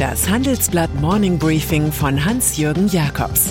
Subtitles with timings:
[0.00, 3.50] Das Handelsblatt Morning Briefing von Hans-Jürgen Jakobs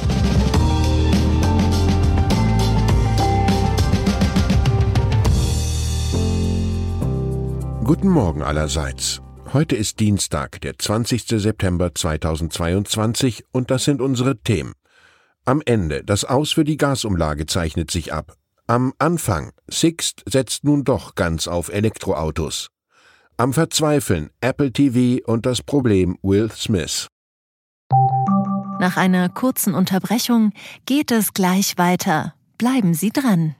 [7.83, 9.21] Guten Morgen allerseits.
[9.53, 11.39] Heute ist Dienstag, der 20.
[11.39, 14.73] September 2022 und das sind unsere Themen.
[15.45, 18.33] Am Ende, das Aus für die Gasumlage zeichnet sich ab.
[18.65, 22.71] Am Anfang, Sixt setzt nun doch ganz auf Elektroautos.
[23.39, 27.07] Am Verzweifeln, Apple TV und das Problem Will Smith.
[28.81, 30.51] Nach einer kurzen Unterbrechung
[30.85, 32.35] geht es gleich weiter.
[32.57, 33.55] Bleiben Sie dran.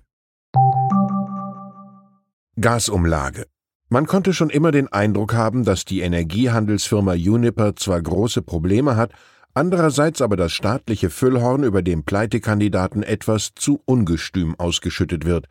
[2.60, 3.46] Gasumlage.
[3.88, 9.12] Man konnte schon immer den Eindruck haben, dass die Energiehandelsfirma Uniper zwar große Probleme hat,
[9.54, 15.46] andererseits aber das staatliche Füllhorn über dem Pleitekandidaten etwas zu ungestüm ausgeschüttet wird.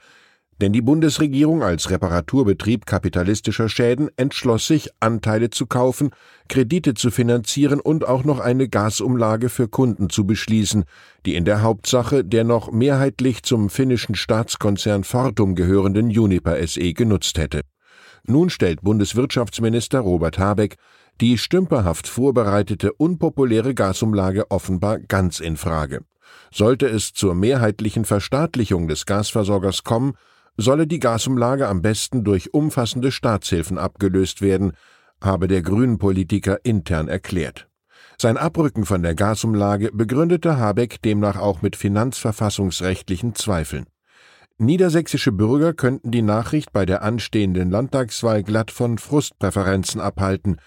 [0.61, 6.11] Denn die Bundesregierung als Reparaturbetrieb kapitalistischer Schäden entschloss sich, Anteile zu kaufen,
[6.49, 10.83] Kredite zu finanzieren und auch noch eine Gasumlage für Kunden zu beschließen,
[11.25, 17.39] die in der Hauptsache der noch mehrheitlich zum finnischen Staatskonzern Fortum gehörenden Uniper SE genutzt
[17.39, 17.61] hätte.
[18.23, 20.75] Nun stellt Bundeswirtschaftsminister Robert Habeck
[21.19, 26.01] die stümperhaft vorbereitete unpopuläre Gasumlage offenbar ganz in Frage.
[26.51, 30.13] Sollte es zur mehrheitlichen Verstaatlichung des Gasversorgers kommen,
[30.57, 34.73] solle die Gasumlage am besten durch umfassende Staatshilfen abgelöst werden,
[35.21, 37.67] habe der grünen Politiker intern erklärt.
[38.17, 43.85] Sein Abrücken von der Gasumlage begründete Habeck demnach auch mit finanzverfassungsrechtlichen Zweifeln.
[44.57, 50.57] Niedersächsische Bürger könnten die Nachricht bei der anstehenden Landtagswahl glatt von Frustpräferenzen abhalten,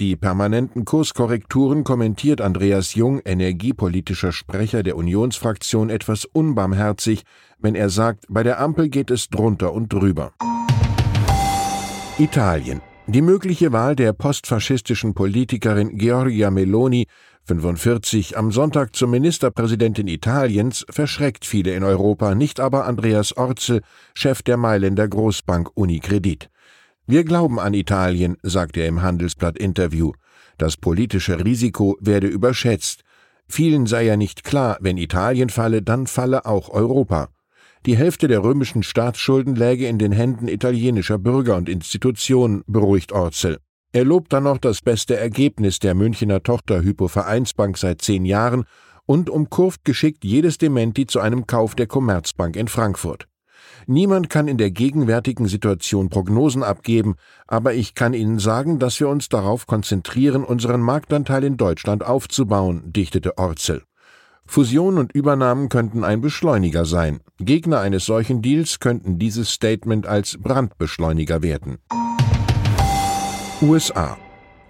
[0.00, 7.22] die permanenten Kurskorrekturen kommentiert Andreas Jung, energiepolitischer Sprecher der Unionsfraktion, etwas unbarmherzig,
[7.58, 10.32] wenn er sagt, bei der Ampel geht es drunter und drüber.
[12.18, 12.80] Italien.
[13.06, 17.06] Die mögliche Wahl der postfaschistischen Politikerin Giorgia Meloni
[17.44, 23.82] 45 am Sonntag zur Ministerpräsidentin Italiens verschreckt viele in Europa, nicht aber Andreas Orzel,
[24.14, 26.48] Chef der Mailänder Großbank Unicredit.
[27.06, 30.12] Wir glauben an Italien, sagt er im Handelsblatt-Interview.
[30.56, 33.02] Das politische Risiko werde überschätzt.
[33.48, 37.28] Vielen sei ja nicht klar, wenn Italien falle, dann falle auch Europa.
[37.84, 43.58] Die Hälfte der römischen Staatsschulden läge in den Händen italienischer Bürger und Institutionen, beruhigt Orzel.
[43.92, 48.64] Er lobt dann noch das beste Ergebnis der Münchner Tochter Hypo Vereinsbank seit zehn Jahren
[49.04, 53.26] und umkurvt geschickt jedes Dementi zu einem Kauf der Commerzbank in Frankfurt.
[53.86, 57.16] Niemand kann in der gegenwärtigen Situation Prognosen abgeben,
[57.46, 62.92] aber ich kann Ihnen sagen, dass wir uns darauf konzentrieren, unseren Marktanteil in Deutschland aufzubauen,
[62.92, 63.82] dichtete Orzel.
[64.44, 67.20] Fusionen und Übernahmen könnten ein Beschleuniger sein.
[67.38, 71.78] Gegner eines solchen Deals könnten dieses Statement als Brandbeschleuniger werten.
[73.62, 74.18] USA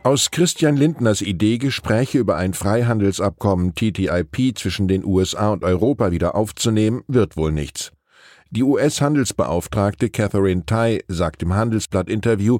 [0.04, 6.34] aus Christian Lindners Idee, Gespräche über ein Freihandelsabkommen TTIP zwischen den USA und Europa wieder
[6.34, 7.92] aufzunehmen, wird wohl nichts.
[8.54, 12.58] Die US-Handelsbeauftragte Catherine Tai sagt im Handelsblatt-Interview,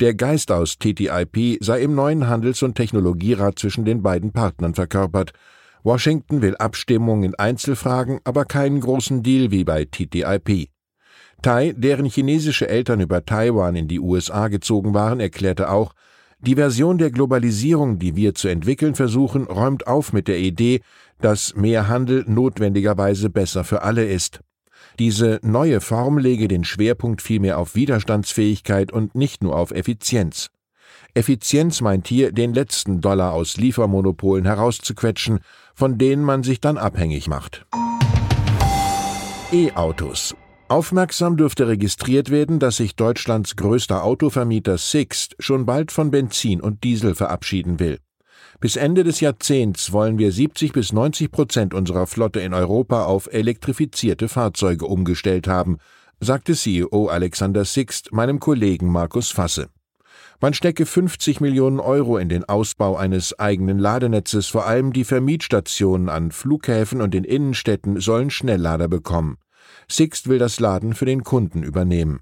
[0.00, 5.34] der Geist aus TTIP sei im neuen Handels- und Technologierat zwischen den beiden Partnern verkörpert.
[5.82, 10.70] Washington will Abstimmung in Einzelfragen, aber keinen großen Deal wie bei TTIP.
[11.42, 15.92] Tai, deren chinesische Eltern über Taiwan in die USA gezogen waren, erklärte auch,
[16.38, 20.80] die Version der Globalisierung, die wir zu entwickeln versuchen, räumt auf mit der Idee,
[21.20, 24.40] dass mehr Handel notwendigerweise besser für alle ist.
[24.98, 30.50] Diese neue Form lege den Schwerpunkt vielmehr auf Widerstandsfähigkeit und nicht nur auf Effizienz.
[31.14, 35.40] Effizienz meint hier, den letzten Dollar aus Liefermonopolen herauszuquetschen,
[35.74, 37.66] von denen man sich dann abhängig macht.
[39.52, 40.34] E-Autos.
[40.68, 46.82] Aufmerksam dürfte registriert werden, dass sich Deutschlands größter Autovermieter Sixt schon bald von Benzin und
[46.84, 47.98] Diesel verabschieden will.
[48.60, 53.28] Bis Ende des Jahrzehnts wollen wir 70 bis 90 Prozent unserer Flotte in Europa auf
[53.32, 55.78] elektrifizierte Fahrzeuge umgestellt haben,
[56.20, 59.68] sagte CEO Alexander Sixt meinem Kollegen Markus Fasse.
[60.40, 66.08] Man stecke 50 Millionen Euro in den Ausbau eines eigenen Ladenetzes, vor allem die Vermietstationen
[66.08, 69.38] an Flughäfen und in Innenstädten sollen Schnelllader bekommen.
[69.88, 72.20] Sixt will das Laden für den Kunden übernehmen.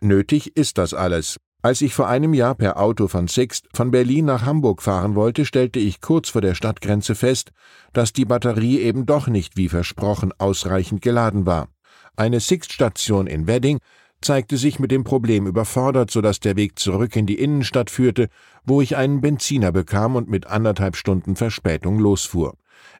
[0.00, 1.38] Nötig ist das alles.
[1.62, 5.44] Als ich vor einem Jahr per Auto von Sixt von Berlin nach Hamburg fahren wollte,
[5.44, 7.52] stellte ich kurz vor der Stadtgrenze fest,
[7.92, 11.68] dass die Batterie eben doch nicht wie versprochen ausreichend geladen war.
[12.16, 13.78] Eine Sixt-Station in Wedding
[14.22, 18.28] zeigte sich mit dem Problem überfordert, so dass der Weg zurück in die Innenstadt führte,
[18.64, 22.54] wo ich einen Benziner bekam und mit anderthalb Stunden Verspätung losfuhr.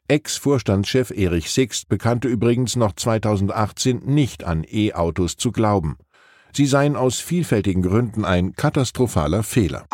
[0.09, 5.97] Ex-Vorstandschef Erich Sixt bekannte übrigens noch 2018 nicht an E-Autos zu glauben.
[6.53, 9.87] Sie seien aus vielfältigen Gründen ein katastrophaler Fehler.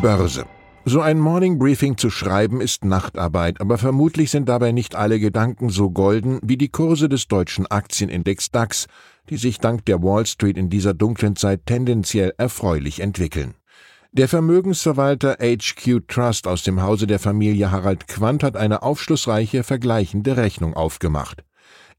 [0.00, 0.46] Börse.
[0.84, 5.68] So ein Morning Briefing zu schreiben ist Nachtarbeit, aber vermutlich sind dabei nicht alle Gedanken
[5.68, 8.86] so golden wie die Kurse des deutschen Aktienindex DAX,
[9.28, 13.54] die sich dank der Wall Street in dieser dunklen Zeit tendenziell erfreulich entwickeln.
[14.12, 20.36] Der Vermögensverwalter HQ Trust aus dem Hause der Familie Harald Quandt hat eine aufschlussreiche vergleichende
[20.36, 21.42] Rechnung aufgemacht.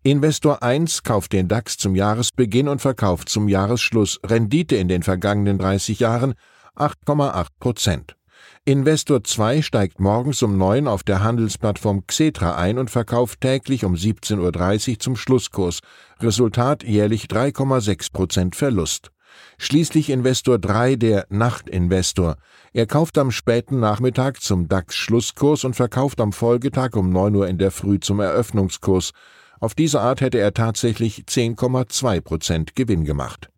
[0.07, 5.57] Investor 1 kauft den DAX zum Jahresbeginn und verkauft zum Jahresschluss Rendite in den vergangenen
[5.57, 6.36] 30 Jahren
[6.77, 8.15] 8,8 Prozent.
[8.63, 13.95] Investor 2 steigt morgens um 9 auf der Handelsplattform Xetra ein und verkauft täglich um
[13.95, 15.81] 17.30 Uhr zum Schlusskurs.
[16.21, 19.12] Resultat jährlich 3,6 Prozent Verlust.
[19.57, 22.38] Schließlich Investor 3, der Nachtinvestor.
[22.71, 27.57] Er kauft am späten Nachmittag zum DAX-Schlusskurs und verkauft am Folgetag um 9 Uhr in
[27.57, 29.12] der Früh zum Eröffnungskurs.
[29.59, 33.50] Auf diese Art hätte er tatsächlich 10,2 Prozent Gewinn gemacht.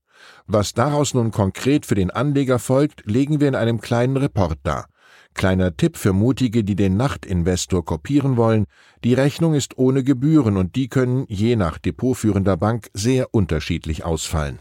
[0.47, 4.87] Was daraus nun konkret für den Anleger folgt, legen wir in einem kleinen Report dar.
[5.35, 8.65] Kleiner Tipp für Mutige, die den Nachtinvestor kopieren wollen.
[9.03, 14.59] Die Rechnung ist ohne Gebühren und die können je nach depotführender Bank sehr unterschiedlich ausfallen.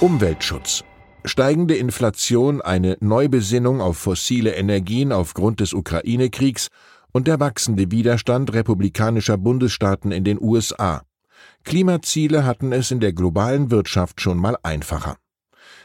[0.00, 0.84] Umweltschutz.
[1.24, 6.68] Steigende Inflation, eine Neubesinnung auf fossile Energien aufgrund des Ukraine-Kriegs
[7.12, 11.02] und der wachsende Widerstand republikanischer Bundesstaaten in den USA.
[11.64, 15.16] Klimaziele hatten es in der globalen Wirtschaft schon mal einfacher.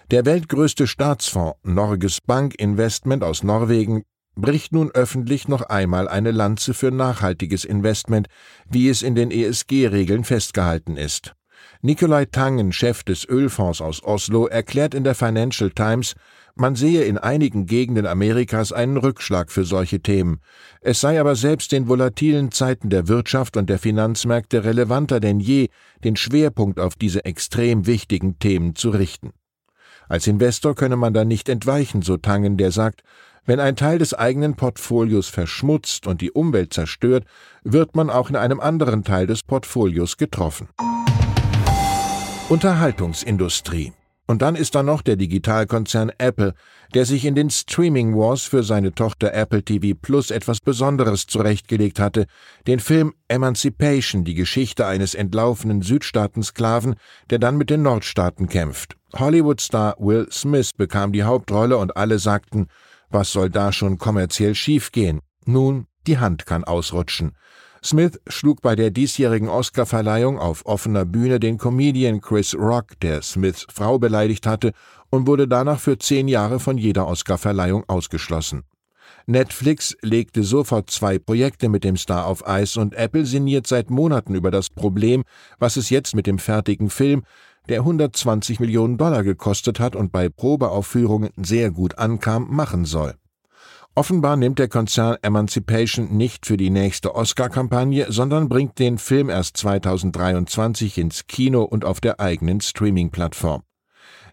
[0.10, 4.04] Der weltgrößte Staatsfonds Norges Bank Investment aus Norwegen
[4.36, 8.28] bricht nun öffentlich noch einmal eine Lanze für nachhaltiges Investment,
[8.70, 11.34] wie es in den ESG-Regeln festgehalten ist.
[11.82, 16.16] Nikolai Tangen, Chef des Ölfonds aus Oslo, erklärt in der Financial Times,
[16.60, 20.40] man sehe in einigen Gegenden Amerikas einen Rückschlag für solche Themen.
[20.82, 25.70] Es sei aber selbst in volatilen Zeiten der Wirtschaft und der Finanzmärkte relevanter denn je,
[26.04, 29.34] den Schwerpunkt auf diese extrem wichtigen Themen zu richten.
[30.10, 33.04] Als Investor könne man da nicht entweichen, so Tangen, der sagt,
[33.46, 37.26] wenn ein Teil des eigenen Portfolios verschmutzt und die Umwelt zerstört,
[37.64, 40.70] wird man auch in einem anderen Teil des Portfolios getroffen.
[42.50, 43.94] Unterhaltungsindustrie
[44.28, 46.54] und dann ist da noch der Digitalkonzern Apple,
[46.94, 52.00] der sich in den Streaming Wars für seine Tochter Apple TV Plus etwas Besonderes zurechtgelegt
[52.00, 52.28] hatte,
[52.68, 56.96] den Film Emancipation, die Geschichte eines entlaufenen Südstaatensklaven,
[57.30, 58.98] der dann mit den Nordstaaten kämpft.
[59.16, 62.68] Hollywood-Star Will Smith bekam die Hauptrolle und alle sagten,
[63.10, 65.22] was soll da schon kommerziell schiefgehen?
[65.46, 67.32] Nun, die Hand kann ausrutschen.
[67.84, 73.66] Smith schlug bei der diesjährigen Oscarverleihung auf offener Bühne den Comedian Chris Rock, der Smiths
[73.72, 74.72] Frau beleidigt hatte,
[75.10, 78.64] und wurde danach für zehn Jahre von jeder Oscarverleihung ausgeschlossen.
[79.26, 84.36] Netflix legte sofort zwei Projekte mit dem Star auf Eis und Apple sinniert seit Monaten
[84.36, 85.24] über das Problem,
[85.60, 87.24] was es jetzt mit dem fertigen Film,
[87.68, 93.16] der 120 Millionen Dollar gekostet hat und bei Probeaufführungen sehr gut ankam, machen soll.
[93.98, 99.58] Offenbar nimmt der Konzern Emancipation nicht für die nächste Oscar-Kampagne, sondern bringt den Film erst
[99.58, 103.64] 2023 ins Kino und auf der eigenen Streaming-Plattform.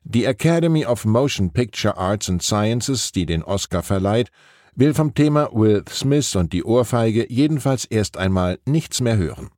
[0.02, 4.28] Die Academy of Motion Picture Arts and Sciences, die den Oscar verleiht,
[4.74, 9.48] will vom Thema Will Smith und die Ohrfeige jedenfalls erst einmal nichts mehr hören.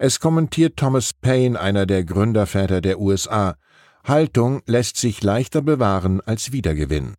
[0.00, 3.54] Es kommentiert Thomas Paine, einer der Gründerväter der USA.
[4.02, 7.14] Haltung lässt sich leichter bewahren als wiedergewinnen.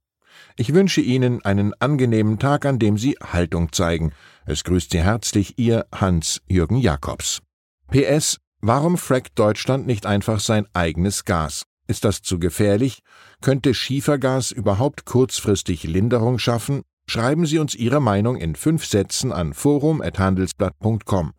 [0.57, 4.13] Ich wünsche Ihnen einen angenehmen Tag, an dem Sie Haltung zeigen.
[4.45, 7.41] Es grüßt Sie herzlich Ihr Hans-Jürgen Jakobs.
[7.89, 11.65] PS Warum frackt Deutschland nicht einfach sein eigenes Gas?
[11.87, 13.01] Ist das zu gefährlich?
[13.41, 16.81] Könnte Schiefergas überhaupt kurzfristig Linderung schaffen?
[17.07, 21.33] Schreiben Sie uns Ihre Meinung in fünf Sätzen an forum.handelsblatt.com.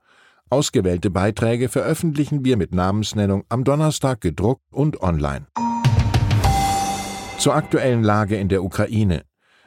[0.51, 5.49] Ausgewählte Beiträge veröffentlichen wir mit Namensnennung am Donnerstag gedruckt und online.
[7.47, 9.23] Zur aktuellen Lage in der Ukraine.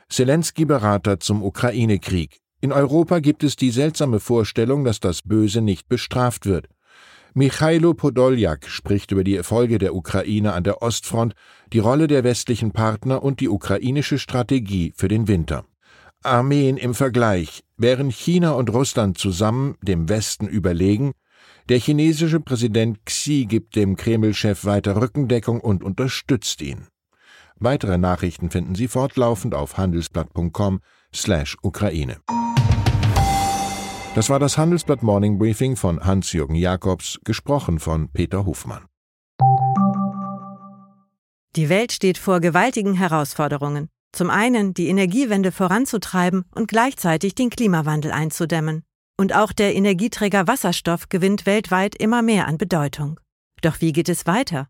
[0.09, 2.41] Zelensky-Berater zum Ukraine-Krieg.
[2.59, 6.67] In Europa gibt es die seltsame Vorstellung, dass das Böse nicht bestraft wird.
[7.33, 11.35] Michailo Podoljak spricht über die Erfolge der Ukraine an der Ostfront,
[11.71, 15.63] die Rolle der westlichen Partner und die ukrainische Strategie für den Winter.
[16.21, 17.63] Armeen im Vergleich.
[17.77, 21.13] Wären China und Russland zusammen dem Westen überlegen?
[21.69, 26.87] Der chinesische Präsident Xi gibt dem Kreml-Chef weiter Rückendeckung und unterstützt ihn.
[27.59, 32.17] Weitere Nachrichten finden Sie fortlaufend auf handelsblatt.com/Ukraine.
[34.15, 38.85] Das war das Handelsblatt Morning Briefing von Hans-Jürgen Jakobs, gesprochen von Peter Hofmann.
[41.55, 43.89] Die Welt steht vor gewaltigen Herausforderungen.
[44.11, 48.83] Zum einen die Energiewende voranzutreiben und gleichzeitig den Klimawandel einzudämmen.
[49.17, 53.19] Und auch der Energieträger Wasserstoff gewinnt weltweit immer mehr an Bedeutung.
[53.61, 54.69] Doch wie geht es weiter?